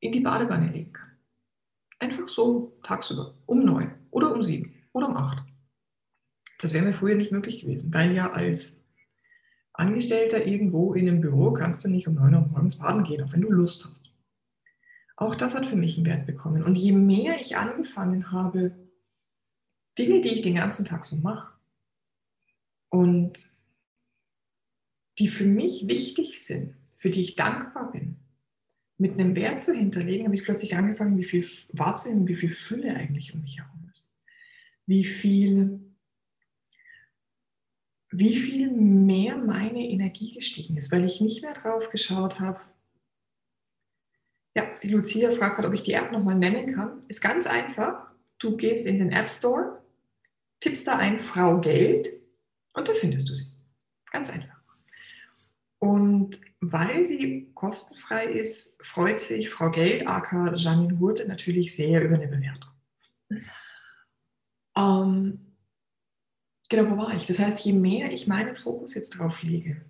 in 0.00 0.12
die 0.12 0.20
Badewanne 0.20 0.70
legen 0.70 0.92
kann. 0.92 1.10
Einfach 1.98 2.28
so 2.28 2.78
tagsüber, 2.84 3.34
um 3.46 3.64
neun 3.64 3.92
oder 4.10 4.32
um 4.32 4.42
sieben 4.42 4.74
oder 4.92 5.08
um 5.08 5.16
acht. 5.16 5.44
Das 6.60 6.72
wäre 6.72 6.84
mir 6.84 6.92
früher 6.92 7.16
nicht 7.16 7.32
möglich 7.32 7.60
gewesen, 7.60 7.92
weil 7.92 8.12
ja 8.14 8.30
als 8.30 8.80
Angestellter 9.72 10.44
irgendwo 10.44 10.94
in 10.94 11.08
einem 11.08 11.20
Büro 11.20 11.52
kannst 11.52 11.84
du 11.84 11.88
nicht 11.88 12.06
um 12.08 12.14
9 12.14 12.34
Uhr 12.34 12.40
morgens 12.40 12.78
baden 12.78 13.04
gehen, 13.04 13.22
auch 13.22 13.32
wenn 13.32 13.42
du 13.42 13.50
Lust 13.50 13.84
hast. 13.84 14.12
Auch 15.18 15.34
das 15.34 15.56
hat 15.56 15.66
für 15.66 15.74
mich 15.74 15.96
einen 15.96 16.06
Wert 16.06 16.26
bekommen. 16.26 16.62
Und 16.62 16.76
je 16.76 16.92
mehr 16.92 17.40
ich 17.40 17.56
angefangen 17.56 18.30
habe, 18.30 18.70
Dinge, 19.98 20.20
die 20.20 20.28
ich 20.28 20.42
den 20.42 20.54
ganzen 20.54 20.84
Tag 20.84 21.04
so 21.04 21.16
mache 21.16 21.54
und 22.88 23.50
die 25.18 25.26
für 25.26 25.44
mich 25.44 25.88
wichtig 25.88 26.44
sind, 26.44 26.76
für 26.96 27.10
die 27.10 27.20
ich 27.20 27.34
dankbar 27.34 27.90
bin, 27.90 28.20
mit 28.96 29.14
einem 29.14 29.34
Wert 29.34 29.60
zu 29.60 29.74
hinterlegen, 29.74 30.26
habe 30.26 30.36
ich 30.36 30.44
plötzlich 30.44 30.76
angefangen, 30.76 31.18
wie 31.18 31.24
viel 31.24 31.44
wahrzunehmen, 31.72 32.28
wie 32.28 32.36
viel 32.36 32.50
Fülle 32.50 32.94
eigentlich 32.94 33.34
um 33.34 33.40
mich 33.40 33.58
herum 33.58 33.88
ist. 33.90 34.14
Wie 34.86 35.02
viel 35.02 35.80
wie 38.10 38.36
viel 38.36 38.70
mehr 38.70 39.36
meine 39.36 39.86
Energie 39.86 40.32
gestiegen 40.32 40.76
ist, 40.76 40.92
weil 40.92 41.04
ich 41.04 41.20
nicht 41.20 41.42
mehr 41.42 41.54
drauf 41.54 41.90
geschaut 41.90 42.38
habe. 42.38 42.60
Ja, 44.58 44.68
die 44.82 44.88
Lucia 44.88 45.30
fragt 45.30 45.54
gerade, 45.54 45.68
ob 45.68 45.74
ich 45.74 45.84
die 45.84 45.92
App 45.92 46.10
nochmal 46.10 46.34
nennen 46.34 46.74
kann. 46.74 47.04
Ist 47.06 47.20
ganz 47.20 47.46
einfach. 47.46 48.10
Du 48.40 48.56
gehst 48.56 48.86
in 48.88 48.98
den 48.98 49.12
App 49.12 49.30
Store, 49.30 49.80
tippst 50.58 50.84
da 50.84 50.98
ein 50.98 51.20
Frau 51.20 51.60
Geld 51.60 52.08
und 52.74 52.88
da 52.88 52.92
findest 52.92 53.28
du 53.28 53.36
sie. 53.36 53.44
Ganz 54.10 54.30
einfach. 54.30 54.60
Und 55.78 56.40
weil 56.58 57.04
sie 57.04 57.52
kostenfrei 57.54 58.24
ist, 58.24 58.84
freut 58.84 59.20
sich 59.20 59.48
Frau 59.48 59.70
Geld, 59.70 60.08
aka 60.08 60.52
Janine 60.56 60.98
Hurte, 60.98 61.28
natürlich 61.28 61.76
sehr 61.76 62.02
über 62.02 62.16
eine 62.16 62.26
Bewertung. 62.26 62.72
Ähm, 64.76 65.54
genau, 66.68 66.90
wo 66.90 66.96
war 66.96 67.14
ich? 67.14 67.26
Das 67.26 67.38
heißt, 67.38 67.60
je 67.60 67.74
mehr 67.74 68.10
ich 68.10 68.26
meinen 68.26 68.56
Fokus 68.56 68.96
jetzt 68.96 69.10
drauf 69.10 69.40
lege, 69.44 69.84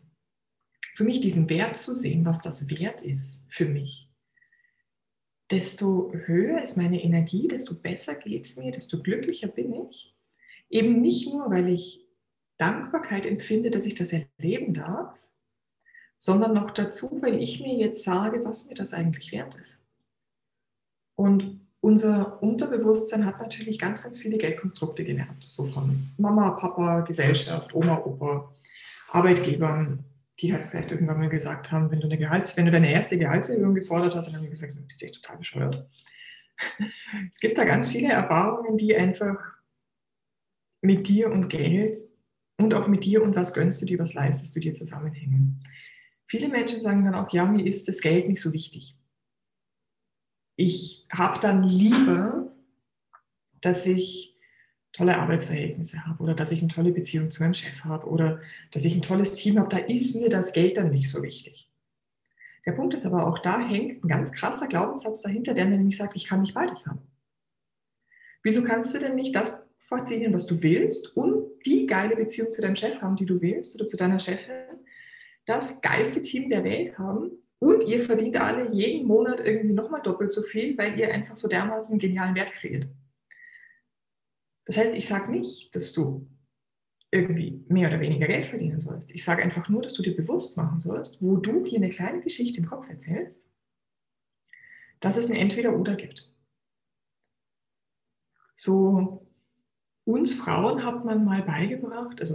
für 0.95 1.05
mich 1.05 1.23
diesen 1.23 1.49
Wert 1.49 1.79
zu 1.79 1.95
sehen, 1.95 2.27
was 2.27 2.43
das 2.43 2.69
wert 2.69 3.01
ist 3.01 3.41
für 3.49 3.65
mich, 3.65 4.08
desto 5.51 6.13
höher 6.13 6.63
ist 6.63 6.77
meine 6.77 7.03
Energie, 7.03 7.49
desto 7.49 7.75
besser 7.75 8.15
geht 8.15 8.47
es 8.47 8.57
mir, 8.57 8.71
desto 8.71 9.03
glücklicher 9.03 9.49
bin 9.49 9.73
ich. 9.89 10.15
Eben 10.69 11.01
nicht 11.01 11.33
nur, 11.33 11.51
weil 11.51 11.69
ich 11.69 12.07
Dankbarkeit 12.59 13.25
empfinde, 13.25 13.71
dass 13.71 13.87
ich 13.87 13.95
das 13.95 14.13
erleben 14.13 14.75
darf, 14.75 15.29
sondern 16.19 16.55
noch 16.55 16.73
dazu, 16.73 17.23
weil 17.23 17.41
ich 17.41 17.61
mir 17.61 17.75
jetzt 17.75 18.03
sage, 18.03 18.45
was 18.45 18.69
mir 18.69 18.75
das 18.75 18.93
eigentlich 18.93 19.33
wert 19.33 19.55
ist. 19.55 19.87
Und 21.15 21.61
unser 21.81 22.43
Unterbewusstsein 22.43 23.25
hat 23.25 23.41
natürlich 23.41 23.79
ganz, 23.79 24.03
ganz 24.03 24.19
viele 24.19 24.37
Geldkonstrukte 24.37 25.05
gelernt. 25.05 25.45
So 25.45 25.67
von 25.67 26.11
Mama, 26.19 26.51
Papa, 26.51 27.01
Gesellschaft, 27.01 27.73
Oma, 27.75 27.99
Opa, 27.99 28.53
Arbeitgebern, 29.11 30.05
die 30.41 30.53
halt 30.53 30.71
vielleicht 30.71 30.93
irgendwann 30.93 31.19
mal 31.19 31.29
gesagt 31.29 31.73
haben, 31.73 31.91
wenn 31.91 32.01
du, 32.01 32.07
eine 32.07 32.19
Gehalts-, 32.19 32.57
wenn 32.57 32.67
du 32.67 32.71
deine 32.71 32.93
erste 32.93 33.19
Gehaltserhöhung 33.19 33.75
gefordert 33.75 34.15
hast, 34.15 34.29
dann 34.29 34.37
haben 34.37 34.45
die 34.45 34.51
gesagt, 34.51 34.77
du 34.77 34.83
bist 34.83 35.03
echt 35.03 35.23
total 35.23 35.39
bescheuert. 35.39 35.89
Es 37.31 37.39
gibt 37.39 37.57
da 37.57 37.65
ganz 37.65 37.89
viele 37.89 38.09
Erfahrungen, 38.09 38.77
die 38.77 38.95
einfach 38.95 39.59
mit 40.81 41.09
dir 41.09 41.31
und 41.31 41.49
Geld 41.49 41.99
und 42.57 42.75
auch 42.75 42.89
mit 42.89 43.05
dir 43.05 43.23
und 43.23 43.37
was 43.37 43.55
gönnst 43.55 43.81
du 43.81 43.87
dir, 43.87 43.99
was 43.99 44.15
leistest 44.15 44.55
du 44.55 44.61
dir 44.61 44.75
zusammenhängen. 44.75 45.61
Viele 46.27 46.49
Menschen 46.49 46.81
sagen 46.81 47.05
dann 47.05 47.15
auch, 47.15 47.33
ja, 47.33 47.47
mir 47.47 47.65
ist 47.65 47.89
das 47.89 48.01
Geld 48.01 48.29
nicht 48.29 48.43
so 48.43 48.53
wichtig. 48.53 48.99
Ich 50.57 51.07
habe 51.13 51.41
dann 51.41 51.63
lieber, 51.63 52.53
dass 53.61 53.87
ich 53.87 54.38
tolle 54.99 55.17
Arbeitsverhältnisse 55.17 56.05
habe 56.05 56.23
oder 56.23 56.35
dass 56.35 56.51
ich 56.51 56.61
eine 56.61 56.69
tolle 56.69 56.91
Beziehung 56.91 57.31
zu 57.31 57.43
meinem 57.43 57.55
Chef 57.55 57.85
habe 57.85 58.09
oder 58.09 58.41
dass 58.73 58.85
ich 58.85 58.97
ein 58.97 59.03
tolles 59.03 59.35
Team 59.35 59.59
habe. 59.59 59.69
Da 59.69 59.79
ist 59.79 60.17
mir 60.17 60.29
das 60.29 60.53
Geld 60.53 60.77
dann 60.77 60.91
nicht 60.91 61.09
so 61.09 61.23
wichtig. 61.23 61.71
Der 62.67 62.73
Punkt 62.73 62.95
ist 62.95 63.07
aber 63.07 63.27
auch, 63.27 63.39
da 63.39 63.61
hängt 63.61 64.05
ein 64.05 64.09
ganz 64.09 64.33
krasser 64.33 64.67
Glaubenssatz 64.67 65.23
dahinter, 65.23 65.55
der 65.55 65.67
nämlich 65.67 65.97
sagt, 65.97 66.17
ich 66.17 66.27
kann 66.27 66.41
nicht 66.41 66.55
beides 66.55 66.87
haben. 66.87 67.01
Wieso 68.43 68.65
kannst 68.65 68.95
du 68.95 68.99
denn 68.99 69.15
nicht 69.15 69.35
das 69.37 69.55
verdienen, 69.79 70.35
was 70.35 70.47
du 70.47 70.63
willst 70.63 71.17
und 71.17 71.47
die 71.65 71.87
geile 71.87 72.17
Beziehung 72.17 72.53
zu 72.53 72.61
deinem 72.61 72.77
Chef 72.77 73.01
haben, 73.01 73.17
die 73.17 73.25
du 73.25 73.41
willst 73.41 73.77
oder 73.77 73.87
zu 73.87 73.97
deiner 73.97 74.19
Chefin 74.19 74.55
das 75.47 75.81
geilste 75.81 76.23
Team 76.23 76.49
der 76.51 76.65
Welt 76.65 76.99
haben 76.99 77.31
und 77.59 77.85
ihr 77.85 78.01
verdient 78.01 78.37
alle 78.37 78.71
jeden 78.71 79.07
Monat 79.07 79.41
irgendwie 79.41 79.73
nochmal 79.73 80.03
doppelt 80.03 80.31
so 80.31 80.43
viel, 80.43 80.77
weil 80.77 80.99
ihr 80.99 81.13
einfach 81.13 81.37
so 81.37 81.49
dermaßen 81.49 81.99
genialen 81.99 82.35
Wert 82.35 82.53
kreiert. 82.53 82.87
Das 84.69 84.77
heißt, 84.77 84.95
ich 84.95 85.09
sage 85.09 85.31
nicht, 85.31 85.75
dass 85.75 85.95
du 85.95 86.29
irgendwie 87.11 87.65
mehr 87.69 87.89
oder 87.89 88.01
weniger 88.01 88.27
Geld 88.27 88.45
verdienen 88.45 88.83
sollst. 88.83 89.11
Ich 89.13 89.25
sage 89.25 89.43
einfach 89.43 89.71
nur, 89.71 89.81
dass 89.81 89.95
du 89.95 90.03
dir 90.03 90.15
bewusst 90.15 90.59
machen 90.59 90.79
sollst, 90.79 91.23
wo 91.23 91.39
du 91.39 91.65
dir 91.65 91.79
eine 91.79 91.89
kleine 91.89 92.21
Geschichte 92.21 92.61
im 92.61 92.67
Kopf 92.67 92.91
erzählst, 92.91 93.49
dass 95.01 95.17
es 95.17 95.31
ein 95.31 95.37
Entweder-Oder 95.37 95.97
gibt. 95.97 96.37
So, 98.57 99.27
uns 100.05 100.35
Frauen 100.35 100.85
hat 100.85 101.03
man 101.03 101.25
mal 101.25 101.43
beigebracht, 101.43 102.21
also 102.21 102.35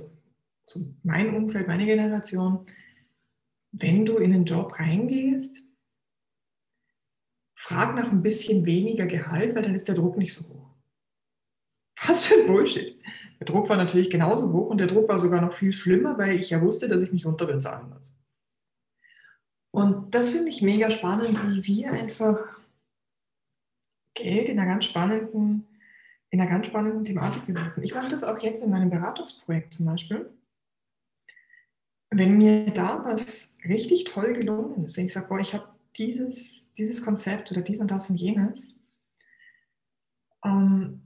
zu 0.66 0.98
meinem 1.04 1.36
Umfeld, 1.36 1.68
meine 1.68 1.86
Generation, 1.86 2.66
wenn 3.74 4.08
du 4.08 4.18
in 4.18 4.32
den 4.32 4.46
Job 4.46 4.80
reingehst, 4.80 5.62
frag 7.54 7.96
nach 7.96 8.12
ein 8.12 8.24
bisschen 8.24 8.66
weniger 8.66 9.06
Gehalt, 9.06 9.54
weil 9.54 9.62
dann 9.62 9.76
ist 9.76 9.88
der 9.88 9.94
Druck 9.94 10.18
nicht 10.18 10.34
so 10.34 10.52
hoch. 10.52 10.63
Was 12.08 12.24
für 12.24 12.36
ein 12.36 12.48
Bullshit. 12.48 13.00
Der 13.40 13.46
Druck 13.46 13.70
war 13.70 13.78
natürlich 13.78 14.10
genauso 14.10 14.52
hoch 14.52 14.70
und 14.70 14.78
der 14.78 14.88
Druck 14.88 15.10
war 15.10 15.20
sogar 15.20 15.42
noch 15.42 15.54
viel 15.54 15.74
schlimmer, 15.74 16.18
weil 16.18 16.40
ich 16.40 16.50
ja 16.50 16.62
wusste, 16.62 16.88
dass 16.88 17.02
ich 17.02 17.12
mich 17.12 17.26
unterbezahlen 17.26 17.90
muss. 17.90 18.16
Und 19.72 20.14
das 20.14 20.32
finde 20.32 20.50
ich 20.50 20.62
mega 20.62 20.92
spannend, 20.92 21.38
wie 21.48 21.66
wir 21.66 21.92
einfach 21.92 22.58
Geld 24.14 24.50
in 24.50 24.60
einer 24.60 24.72
ganz 24.72 24.86
spannenden, 24.86 25.68
in 26.30 26.40
einer 26.40 26.50
ganz 26.50 26.68
spannenden 26.68 27.04
Thematik 27.04 27.48
bewerten. 27.48 27.84
Ich 27.84 27.96
mache 27.96 28.10
das 28.10 28.24
auch 28.24 28.40
jetzt 28.40 28.64
in 28.64 28.70
meinem 28.70 28.90
Beratungsprojekt 28.90 29.74
zum 29.74 29.88
Beispiel 29.88 30.30
wenn 32.18 32.38
mir 32.38 32.72
da 32.72 33.04
was 33.04 33.58
richtig 33.68 34.06
toll 34.06 34.34
gelungen 34.34 34.86
ist, 34.86 34.98
wenn 34.98 35.08
ich 35.08 35.14
sage, 35.14 35.28
boah, 35.28 35.40
ich 35.40 35.54
habe 35.54 35.68
dieses, 35.98 36.72
dieses 36.74 37.04
Konzept 37.04 37.52
oder 37.52 37.62
dies 37.62 37.80
und 37.80 37.92
das 37.92 38.10
und 38.10 38.18
jenes, 38.18 38.80
ähm, 40.46 41.02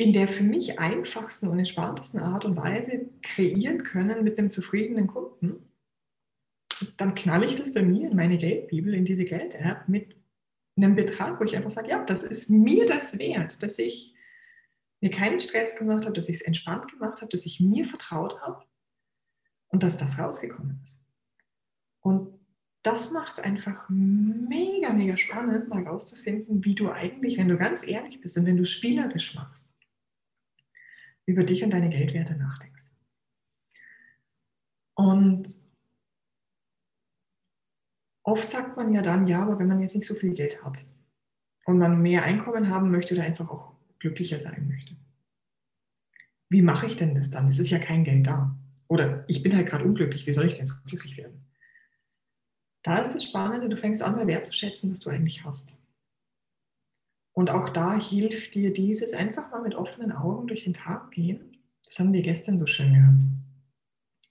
in 0.00 0.14
der 0.14 0.28
für 0.28 0.44
mich 0.44 0.78
einfachsten 0.78 1.46
und 1.48 1.58
entspanntesten 1.58 2.20
Art 2.20 2.46
und 2.46 2.56
Weise 2.56 3.10
kreieren 3.20 3.82
können 3.82 4.24
mit 4.24 4.38
einem 4.38 4.48
zufriedenen 4.48 5.06
Kunden, 5.06 5.74
dann 6.96 7.14
knalle 7.14 7.44
ich 7.44 7.54
das 7.54 7.74
bei 7.74 7.82
mir 7.82 8.08
in 8.08 8.16
meine 8.16 8.38
Geldbibel, 8.38 8.94
in 8.94 9.04
diese 9.04 9.26
Geld-App 9.26 9.90
mit 9.90 10.16
einem 10.74 10.96
Betrag, 10.96 11.38
wo 11.38 11.44
ich 11.44 11.54
einfach 11.54 11.68
sage, 11.68 11.90
ja, 11.90 12.02
das 12.02 12.22
ist 12.22 12.48
mir 12.48 12.86
das 12.86 13.18
wert, 13.18 13.62
dass 13.62 13.78
ich 13.78 14.14
mir 15.02 15.10
keinen 15.10 15.38
Stress 15.38 15.76
gemacht 15.76 16.06
habe, 16.06 16.14
dass 16.14 16.30
ich 16.30 16.36
es 16.36 16.42
entspannt 16.42 16.90
gemacht 16.90 17.20
habe, 17.20 17.28
dass 17.28 17.44
ich 17.44 17.60
mir 17.60 17.84
vertraut 17.84 18.40
habe 18.40 18.64
und 19.68 19.82
dass 19.82 19.98
das 19.98 20.18
rausgekommen 20.18 20.80
ist. 20.82 21.04
Und 22.00 22.40
das 22.80 23.10
macht 23.10 23.36
es 23.36 23.44
einfach 23.44 23.84
mega, 23.90 24.94
mega 24.94 25.18
spannend, 25.18 25.68
mal 25.68 25.86
rauszufinden, 25.86 26.64
wie 26.64 26.74
du 26.74 26.90
eigentlich, 26.90 27.36
wenn 27.36 27.48
du 27.48 27.58
ganz 27.58 27.86
ehrlich 27.86 28.22
bist 28.22 28.38
und 28.38 28.46
wenn 28.46 28.56
du 28.56 28.64
spielerisch 28.64 29.34
machst, 29.34 29.76
über 31.30 31.44
dich 31.44 31.62
und 31.62 31.70
deine 31.70 31.88
Geldwerte 31.88 32.34
nachdenkst. 32.36 32.84
Und 34.94 35.48
oft 38.22 38.50
sagt 38.50 38.76
man 38.76 38.92
ja 38.92 39.00
dann, 39.00 39.26
ja, 39.26 39.42
aber 39.42 39.58
wenn 39.58 39.68
man 39.68 39.80
jetzt 39.80 39.94
nicht 39.94 40.06
so 40.06 40.14
viel 40.14 40.34
Geld 40.34 40.62
hat 40.62 40.80
und 41.64 41.78
man 41.78 42.02
mehr 42.02 42.24
Einkommen 42.24 42.68
haben 42.68 42.90
möchte 42.90 43.14
oder 43.14 43.24
einfach 43.24 43.48
auch 43.48 43.74
glücklicher 43.98 44.40
sein 44.40 44.68
möchte. 44.68 44.96
Wie 46.48 46.62
mache 46.62 46.86
ich 46.86 46.96
denn 46.96 47.14
das 47.14 47.30
dann? 47.30 47.48
Es 47.48 47.58
ist 47.58 47.70
ja 47.70 47.78
kein 47.78 48.04
Geld 48.04 48.26
da. 48.26 48.56
Oder 48.88 49.24
ich 49.28 49.42
bin 49.42 49.54
halt 49.54 49.68
gerade 49.68 49.84
unglücklich, 49.84 50.26
wie 50.26 50.32
soll 50.32 50.46
ich 50.46 50.54
denn 50.54 50.66
so 50.66 50.74
glücklich 50.84 51.16
werden? 51.16 51.46
Da 52.82 52.98
ist 52.98 53.14
das 53.14 53.24
Spannende, 53.24 53.68
du 53.68 53.76
fängst 53.76 54.02
an, 54.02 54.16
mal 54.16 54.26
wertzuschätzen, 54.26 54.90
was 54.90 55.00
du 55.00 55.10
eigentlich 55.10 55.44
hast. 55.44 55.79
Und 57.32 57.50
auch 57.50 57.68
da 57.68 57.98
hilft 57.98 58.54
dir 58.54 58.72
dieses 58.72 59.14
einfach 59.14 59.50
mal 59.50 59.62
mit 59.62 59.74
offenen 59.74 60.12
Augen 60.12 60.48
durch 60.48 60.64
den 60.64 60.74
Tag 60.74 61.10
gehen. 61.12 61.58
Das 61.84 61.98
haben 61.98 62.12
wir 62.12 62.22
gestern 62.22 62.58
so 62.58 62.66
schön 62.66 62.92
gehört. 62.92 63.22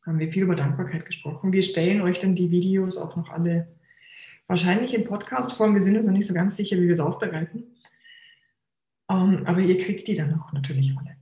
Haben 0.06 0.20
wir 0.20 0.32
viel 0.32 0.44
über 0.44 0.56
Dankbarkeit 0.56 1.06
gesprochen. 1.06 1.54
Wir 1.54 1.62
stellen 1.62 2.02
euch 2.02 2.20
dann 2.20 2.36
die 2.36 2.52
Videos 2.52 2.98
auch 2.98 3.16
noch 3.16 3.30
alle 3.30 3.68
wahrscheinlich 4.48 4.94
in 4.94 5.06
Podcast-Form. 5.06 5.74
Wir 5.74 5.82
sind 5.82 5.96
uns 5.96 6.08
noch 6.08 6.14
nicht 6.14 6.28
so 6.28 6.34
ganz 6.34 6.56
sicher, 6.56 6.78
wie 6.78 6.88
wir 6.88 6.94
es 6.94 7.00
aufbereiten. 7.00 7.76
Um, 9.08 9.40
ähm, 9.40 9.48
aber 9.48 9.60
ihr 9.62 9.78
kriegt 9.78 10.08
die 10.08 10.14
dann 10.14 10.40
auch 10.40 10.52
natürlich 10.54 10.96
alle. 10.98 11.16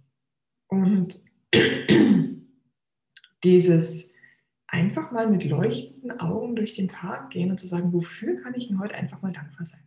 Und 0.67 1.23
dieses 3.43 4.09
einfach 4.67 5.11
mal 5.11 5.29
mit 5.29 5.45
leuchtenden 5.45 6.19
Augen 6.19 6.55
durch 6.55 6.73
den 6.73 6.87
Tag 6.87 7.29
gehen 7.29 7.51
und 7.51 7.59
zu 7.59 7.67
sagen, 7.67 7.93
wofür 7.93 8.41
kann 8.41 8.53
ich 8.55 8.67
denn 8.67 8.79
heute 8.79 8.95
einfach 8.95 9.21
mal 9.21 9.31
dankbar 9.31 9.65
sein? 9.65 9.86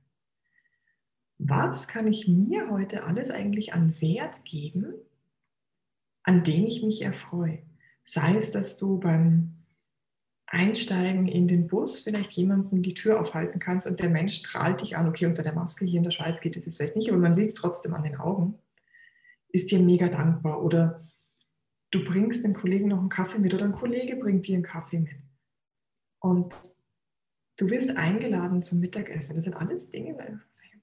Was 1.43 1.89
kann 1.89 2.07
ich 2.07 2.29
mir 2.29 2.71
heute 2.71 3.05
alles 3.05 3.31
eigentlich 3.31 3.73
an 3.73 3.99
Wert 4.03 4.45
geben, 4.45 4.93
an 6.23 6.45
dem 6.45 6.67
ich 6.67 6.83
mich 6.83 7.01
erfreue? 7.01 7.63
Sei 8.05 8.37
es, 8.37 8.51
dass 8.51 8.77
du 8.77 9.01
beim 9.01 9.55
Einsteigen 10.45 11.29
in 11.29 11.49
den 11.49 11.67
Bus 11.67 12.03
vielleicht 12.03 12.33
jemandem 12.33 12.83
die 12.83 12.93
Tür 12.93 13.19
aufhalten 13.19 13.59
kannst 13.59 13.87
und 13.87 14.01
der 14.01 14.11
Mensch 14.11 14.35
strahlt 14.35 14.83
dich 14.83 14.99
an. 14.99 15.09
Okay, 15.09 15.25
unter 15.25 15.43
der 15.43 15.55
Maske 15.55 15.87
hier 15.87 15.97
in 15.97 16.05
der 16.05 16.11
Schweiz 16.11 16.43
geht 16.43 16.59
es 16.59 16.67
jetzt 16.67 16.77
vielleicht 16.77 16.97
nicht, 16.97 17.09
aber 17.09 17.19
man 17.19 17.35
sieht 17.35 17.49
es 17.49 17.55
trotzdem 17.55 17.95
an 17.95 18.03
den 18.03 18.17
Augen. 18.17 18.59
Ist 19.49 19.71
dir 19.71 19.79
mega 19.79 20.09
dankbar. 20.09 20.63
Oder 20.63 21.09
du 21.91 22.05
bringst 22.05 22.45
dem 22.45 22.53
Kollegen 22.53 22.89
noch 22.89 22.99
einen 22.99 23.09
Kaffee 23.09 23.39
mit 23.39 23.55
oder 23.55 23.65
ein 23.65 23.73
Kollege 23.73 24.17
bringt 24.17 24.47
dir 24.47 24.57
einen 24.57 24.63
Kaffee 24.63 24.99
mit. 24.99 25.17
Und 26.19 26.55
du 27.57 27.71
wirst 27.71 27.97
eingeladen 27.97 28.63
zum 28.63 28.81
Mittagessen. 28.81 29.37
Das 29.37 29.45
sind 29.45 29.55
alles 29.55 29.91
Dinge, 29.91 30.19
weil 30.19 30.37
ich 30.37 30.55
sage, 30.55 30.80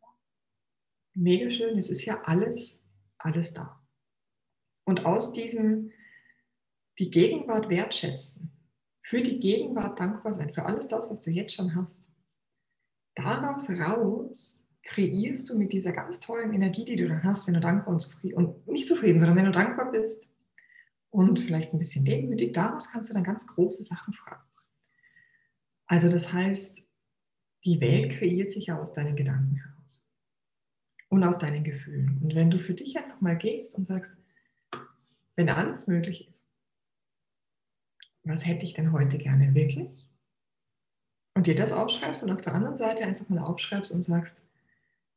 mega 1.17 1.49
schön, 1.49 1.77
es 1.77 1.89
ist 1.89 2.05
ja 2.05 2.21
alles, 2.23 2.81
alles 3.17 3.53
da. 3.53 3.81
Und 4.85 5.05
aus 5.05 5.33
diesem 5.33 5.91
die 6.99 7.11
Gegenwart 7.11 7.69
wertschätzen, 7.69 8.51
für 9.01 9.21
die 9.21 9.39
Gegenwart 9.39 9.99
dankbar 9.99 10.33
sein, 10.33 10.51
für 10.51 10.65
alles 10.65 10.87
das, 10.87 11.09
was 11.09 11.21
du 11.21 11.31
jetzt 11.31 11.53
schon 11.53 11.75
hast. 11.75 12.09
Daraus 13.15 13.69
raus 13.69 14.63
kreierst 14.83 15.49
du 15.49 15.57
mit 15.57 15.73
dieser 15.73 15.91
ganz 15.91 16.19
tollen 16.19 16.53
Energie, 16.53 16.85
die 16.85 16.95
du 16.95 17.07
dann 17.07 17.23
hast, 17.23 17.47
wenn 17.47 17.53
du 17.55 17.59
dankbar 17.59 17.93
und 17.93 17.99
zufrieden 17.99 18.35
und 18.35 18.67
nicht 18.67 18.87
zufrieden, 18.87 19.19
sondern 19.19 19.37
wenn 19.37 19.45
du 19.45 19.51
dankbar 19.51 19.91
bist 19.91 20.29
und 21.09 21.39
vielleicht 21.39 21.73
ein 21.73 21.79
bisschen 21.79 22.05
demütig, 22.05 22.53
daraus 22.53 22.91
kannst 22.91 23.09
du 23.09 23.13
dann 23.13 23.23
ganz 23.23 23.47
große 23.47 23.83
Sachen 23.83 24.13
fragen. 24.13 24.43
Also 25.87 26.09
das 26.09 26.33
heißt, 26.33 26.83
die 27.65 27.81
Welt 27.81 28.13
kreiert 28.13 28.51
sich 28.51 28.67
ja 28.67 28.79
aus 28.79 28.93
deinen 28.93 29.15
Gedanken 29.15 29.55
heraus 29.55 29.76
und 31.09 31.23
aus 31.23 31.39
deinen 31.39 31.63
Gefühlen. 31.63 32.19
Und 32.21 32.35
wenn 32.35 32.51
du 32.51 32.59
für 32.59 32.73
dich 32.73 32.97
einfach 32.97 33.21
mal 33.21 33.37
gehst 33.37 33.77
und 33.77 33.85
sagst, 33.85 34.15
wenn 35.35 35.49
alles 35.49 35.87
möglich 35.87 36.27
ist, 36.29 36.45
was 38.23 38.45
hätte 38.45 38.65
ich 38.65 38.73
denn 38.73 38.91
heute 38.91 39.17
gerne 39.17 39.53
wirklich? 39.55 39.89
Und 41.35 41.47
dir 41.47 41.55
das 41.55 41.71
aufschreibst 41.71 42.23
und 42.23 42.31
auf 42.31 42.41
der 42.41 42.55
anderen 42.55 42.77
Seite 42.77 43.05
einfach 43.05 43.29
mal 43.29 43.39
aufschreibst 43.39 43.91
und 43.91 44.03
sagst, 44.03 44.43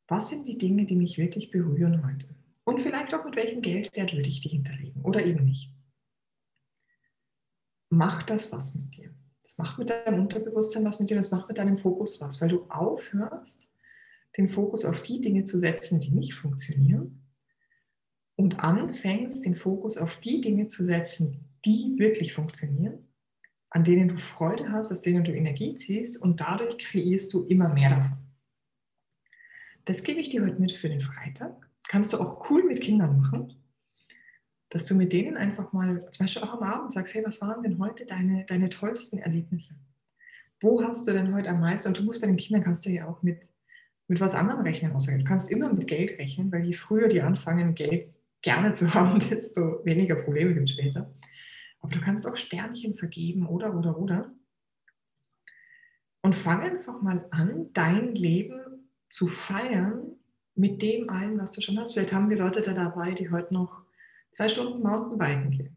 was 0.07 0.29
sind 0.29 0.47
die 0.47 0.57
Dinge, 0.57 0.85
die 0.85 0.95
mich 0.95 1.17
wirklich 1.17 1.51
berühren 1.51 2.05
heute? 2.05 2.35
Und 2.63 2.79
vielleicht 2.79 3.13
auch 3.13 3.25
mit 3.25 3.35
welchem 3.35 3.61
Geldwert 3.61 4.13
würde 4.13 4.29
ich 4.29 4.41
die 4.41 4.49
hinterlegen 4.49 5.01
oder 5.01 5.25
eben 5.25 5.45
nicht. 5.45 5.73
Mach 7.89 8.23
das 8.23 8.51
was 8.51 8.75
mit 8.75 8.95
dir. 8.95 9.13
Das 9.41 9.57
macht 9.57 9.79
mit 9.79 9.89
deinem 9.89 10.21
Unterbewusstsein 10.21 10.85
was 10.85 10.99
mit 10.99 11.09
dir, 11.09 11.17
das 11.17 11.31
macht 11.31 11.47
mit 11.49 11.57
deinem 11.57 11.75
Fokus 11.75 12.21
was, 12.21 12.39
weil 12.39 12.49
du 12.49 12.65
aufhörst, 12.69 13.67
den 14.37 14.47
Fokus 14.47 14.85
auf 14.85 15.01
die 15.01 15.21
Dinge 15.21 15.43
zu 15.43 15.59
setzen, 15.59 15.99
die 15.99 16.11
nicht 16.11 16.33
funktionieren 16.33 17.23
und 18.35 18.63
anfängst, 18.63 19.45
den 19.45 19.55
Fokus 19.55 19.97
auf 19.97 20.17
die 20.17 20.41
Dinge 20.41 20.67
zu 20.67 20.85
setzen, 20.85 21.49
die 21.65 21.95
wirklich 21.97 22.33
funktionieren, 22.33 23.07
an 23.69 23.83
denen 23.83 24.09
du 24.09 24.17
Freude 24.17 24.71
hast, 24.71 24.91
aus 24.91 25.01
denen 25.01 25.23
du 25.23 25.33
Energie 25.33 25.75
ziehst 25.75 26.21
und 26.21 26.41
dadurch 26.41 26.77
kreierst 26.77 27.33
du 27.33 27.45
immer 27.45 27.69
mehr 27.69 27.91
davon. 27.91 28.17
Das 29.85 30.03
gebe 30.03 30.19
ich 30.19 30.29
dir 30.29 30.43
heute 30.43 30.59
mit 30.59 30.71
für 30.71 30.89
den 30.89 31.01
Freitag. 31.01 31.69
Kannst 31.87 32.13
du 32.13 32.19
auch 32.19 32.49
cool 32.49 32.63
mit 32.63 32.81
Kindern 32.81 33.19
machen, 33.19 33.55
dass 34.69 34.85
du 34.85 34.95
mit 34.95 35.11
denen 35.11 35.37
einfach 35.37 35.73
mal, 35.73 36.05
zum 36.11 36.23
Beispiel 36.23 36.43
auch 36.43 36.53
am 36.53 36.63
Abend 36.63 36.93
sagst, 36.93 37.13
hey, 37.13 37.23
was 37.25 37.41
waren 37.41 37.63
denn 37.63 37.79
heute 37.79 38.05
deine, 38.05 38.45
deine 38.45 38.69
tollsten 38.69 39.19
Erlebnisse? 39.19 39.75
Wo 40.61 40.83
hast 40.83 41.07
du 41.07 41.11
denn 41.11 41.33
heute 41.33 41.49
am 41.49 41.59
meisten? 41.59 41.89
Und 41.89 41.99
du 41.99 42.03
musst 42.03 42.21
bei 42.21 42.27
den 42.27 42.37
Kindern, 42.37 42.63
kannst 42.63 42.85
du 42.85 42.89
ja 42.89 43.07
auch 43.07 43.21
mit, 43.23 43.49
mit 44.11 44.19
was 44.19 44.35
anderem 44.35 44.59
rechnen. 44.59 44.91
Außer 44.91 45.17
du 45.17 45.23
kannst 45.23 45.49
immer 45.49 45.71
mit 45.71 45.87
Geld 45.87 46.19
rechnen, 46.19 46.51
weil 46.51 46.65
je 46.65 46.73
früher 46.73 47.07
die 47.07 47.21
anfangen, 47.21 47.75
Geld 47.75 48.13
gerne 48.41 48.73
zu 48.73 48.93
haben, 48.93 49.19
desto 49.19 49.85
weniger 49.85 50.15
Probleme 50.15 50.53
gibt 50.53 50.69
es 50.69 50.75
später. 50.75 51.13
Aber 51.79 51.93
du 51.93 52.01
kannst 52.01 52.27
auch 52.27 52.35
Sternchen 52.35 52.93
vergeben 52.93 53.47
oder, 53.47 53.73
oder, 53.73 53.97
oder. 53.97 54.31
Und 56.21 56.35
fang 56.35 56.61
einfach 56.61 57.01
mal 57.01 57.25
an, 57.31 57.69
dein 57.71 58.13
Leben 58.13 58.89
zu 59.07 59.27
feiern 59.27 60.11
mit 60.55 60.81
dem 60.81 61.09
allen, 61.09 61.39
was 61.39 61.53
du 61.53 61.61
schon 61.61 61.79
hast. 61.79 61.93
Vielleicht 61.93 62.11
haben 62.11 62.29
wir 62.29 62.37
Leute 62.37 62.59
da 62.59 62.73
dabei, 62.73 63.13
die 63.13 63.31
heute 63.31 63.53
noch 63.53 63.85
zwei 64.33 64.49
Stunden 64.49 64.83
Mountainbiken 64.83 65.51
gehen. 65.51 65.75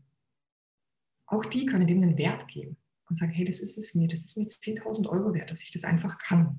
Auch 1.27 1.45
die 1.45 1.67
können 1.67 1.87
dem 1.87 2.03
einen 2.03 2.19
Wert 2.19 2.49
geben 2.49 2.77
und 3.09 3.17
sagen, 3.17 3.31
hey, 3.31 3.45
das 3.45 3.61
ist 3.61 3.79
es 3.79 3.95
mir, 3.95 4.09
das 4.09 4.25
ist 4.25 4.37
mir 4.37 4.47
10.000 4.47 5.09
Euro 5.09 5.33
wert, 5.33 5.53
dass 5.53 5.63
ich 5.63 5.71
das 5.71 5.85
einfach 5.85 6.19
kann. 6.19 6.59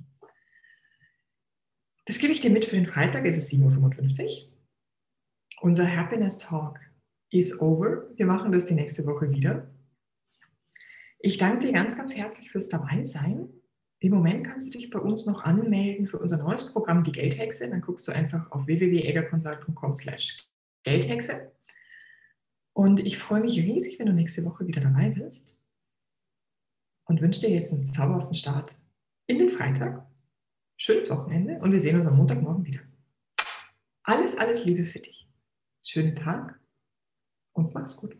Das 2.06 2.20
gebe 2.20 2.34
ich 2.34 2.42
dir 2.42 2.52
mit 2.52 2.66
für 2.66 2.76
den 2.76 2.86
Freitag, 2.86 3.26
es 3.26 3.38
ist 3.38 3.52
7.55 3.52 4.24
Uhr. 4.24 4.54
Unser 5.62 5.96
Happiness 5.96 6.38
Talk 6.38 6.80
is 7.32 7.60
over. 7.60 8.08
Wir 8.16 8.28
machen 8.28 8.52
das 8.52 8.66
die 8.66 8.76
nächste 8.76 9.06
Woche 9.06 9.32
wieder. 9.32 9.68
Ich 11.20 11.40
danke 11.40 11.66
dir 11.66 11.74
ganz, 11.74 11.98
ganz 11.98 12.16
herzlich 12.16 12.52
fürs 12.52 12.70
Dabeisein. 12.70 13.50
Im 14.00 14.14
Moment 14.14 14.44
kannst 14.44 14.68
du 14.68 14.78
dich 14.78 14.92
bei 14.92 15.00
uns 15.00 15.26
noch 15.26 15.44
anmelden 15.44 16.06
für 16.06 16.20
unser 16.20 16.38
neues 16.38 16.72
Programm, 16.72 17.04
die 17.04 17.12
Geldhexe. 17.12 17.68
Dann 17.68 17.82
guckst 17.82 18.08
du 18.08 18.12
einfach 18.12 18.52
auf 18.52 18.68
www.eggerconsult.com 18.68 19.96
slash 19.96 20.48
Geldhexe. 20.84 21.52
Und 22.74 23.00
ich 23.00 23.18
freue 23.18 23.42
mich 23.42 23.58
riesig, 23.58 23.98
wenn 23.98 24.06
du 24.06 24.14
nächste 24.14 24.46
Woche 24.46 24.68
wieder 24.68 24.82
dabei 24.82 25.10
bist. 25.10 25.58
Und 27.06 27.22
wünsche 27.22 27.42
dir 27.42 27.50
jetzt 27.50 27.74
einen 27.74 27.88
zauberhaften 27.88 28.36
Start 28.36 28.76
in 29.26 29.40
den 29.40 29.50
Freitag. 29.50 30.06
Schönes 30.78 31.10
Wochenende 31.10 31.60
und 31.60 31.72
wir 31.72 31.80
sehen 31.80 31.96
uns 31.96 32.06
am 32.06 32.18
Montagmorgen 32.18 32.66
wieder. 32.66 32.82
Alles, 34.04 34.38
alles 34.38 34.66
Liebe 34.66 34.86
für 34.86 35.00
dich. 35.00 35.28
Schönen 35.84 36.16
Tag 36.16 36.60
und 37.54 37.74
mach's 37.74 37.98
gut. 37.98 38.18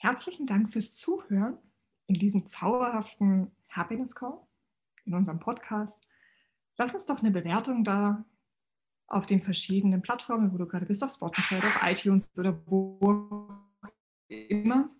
Herzlichen 0.00 0.46
Dank 0.46 0.70
fürs 0.70 0.94
Zuhören 0.94 1.58
in 2.06 2.14
diesem 2.14 2.46
zauberhaften 2.46 3.50
Happiness 3.68 4.14
Call, 4.14 4.38
in 5.06 5.14
unserem 5.14 5.40
Podcast. 5.40 6.06
Lass 6.76 6.94
uns 6.94 7.06
doch 7.06 7.20
eine 7.20 7.30
Bewertung 7.30 7.84
da 7.84 8.24
auf 9.06 9.26
den 9.26 9.40
verschiedenen 9.40 10.02
Plattformen, 10.02 10.52
wo 10.52 10.58
du 10.58 10.66
gerade 10.66 10.86
bist, 10.86 11.02
auf 11.02 11.12
Spotify 11.12 11.56
auf 11.56 11.80
iTunes 11.82 12.30
oder 12.38 12.60
wo 12.66 13.48
immer. 14.28 14.90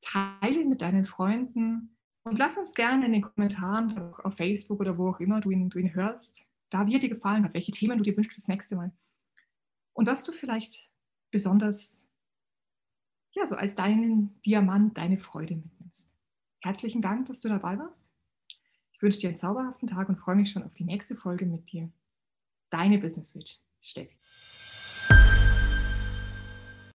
Teile 0.00 0.64
mit 0.64 0.82
deinen 0.82 1.04
Freunden 1.04 1.91
und 2.24 2.38
lass 2.38 2.56
uns 2.56 2.74
gerne 2.74 3.06
in 3.06 3.12
den 3.12 3.22
Kommentaren 3.22 4.14
auf 4.14 4.36
Facebook 4.36 4.80
oder 4.80 4.96
wo 4.96 5.10
auch 5.10 5.20
immer 5.20 5.40
du 5.40 5.50
ihn, 5.50 5.70
du 5.70 5.78
ihn 5.78 5.94
hörst, 5.94 6.46
da 6.70 6.86
wie 6.86 6.94
er 6.94 7.00
dir 7.00 7.08
gefallen 7.08 7.44
hat, 7.44 7.54
welche 7.54 7.72
Themen 7.72 7.98
du 7.98 8.04
dir 8.04 8.16
wünschst 8.16 8.32
fürs 8.32 8.48
nächste 8.48 8.76
Mal. 8.76 8.92
Und 9.92 10.06
was 10.06 10.24
du 10.24 10.32
vielleicht 10.32 10.90
besonders, 11.30 12.02
ja, 13.32 13.46
so 13.46 13.56
als 13.56 13.74
deinen 13.74 14.40
Diamant, 14.42 14.96
deine 14.96 15.18
Freude 15.18 15.56
mitnimmst. 15.56 16.10
Herzlichen 16.60 17.02
Dank, 17.02 17.26
dass 17.26 17.40
du 17.40 17.48
dabei 17.48 17.78
warst. 17.78 18.08
Ich 18.92 19.02
wünsche 19.02 19.20
dir 19.20 19.28
einen 19.28 19.38
zauberhaften 19.38 19.88
Tag 19.88 20.08
und 20.08 20.16
freue 20.16 20.36
mich 20.36 20.50
schon 20.50 20.62
auf 20.62 20.74
die 20.74 20.84
nächste 20.84 21.16
Folge 21.16 21.46
mit 21.46 21.72
dir. 21.72 21.90
Deine 22.70 22.98
Business 22.98 23.30
Switch, 23.30 23.58
Steffi. 23.80 24.71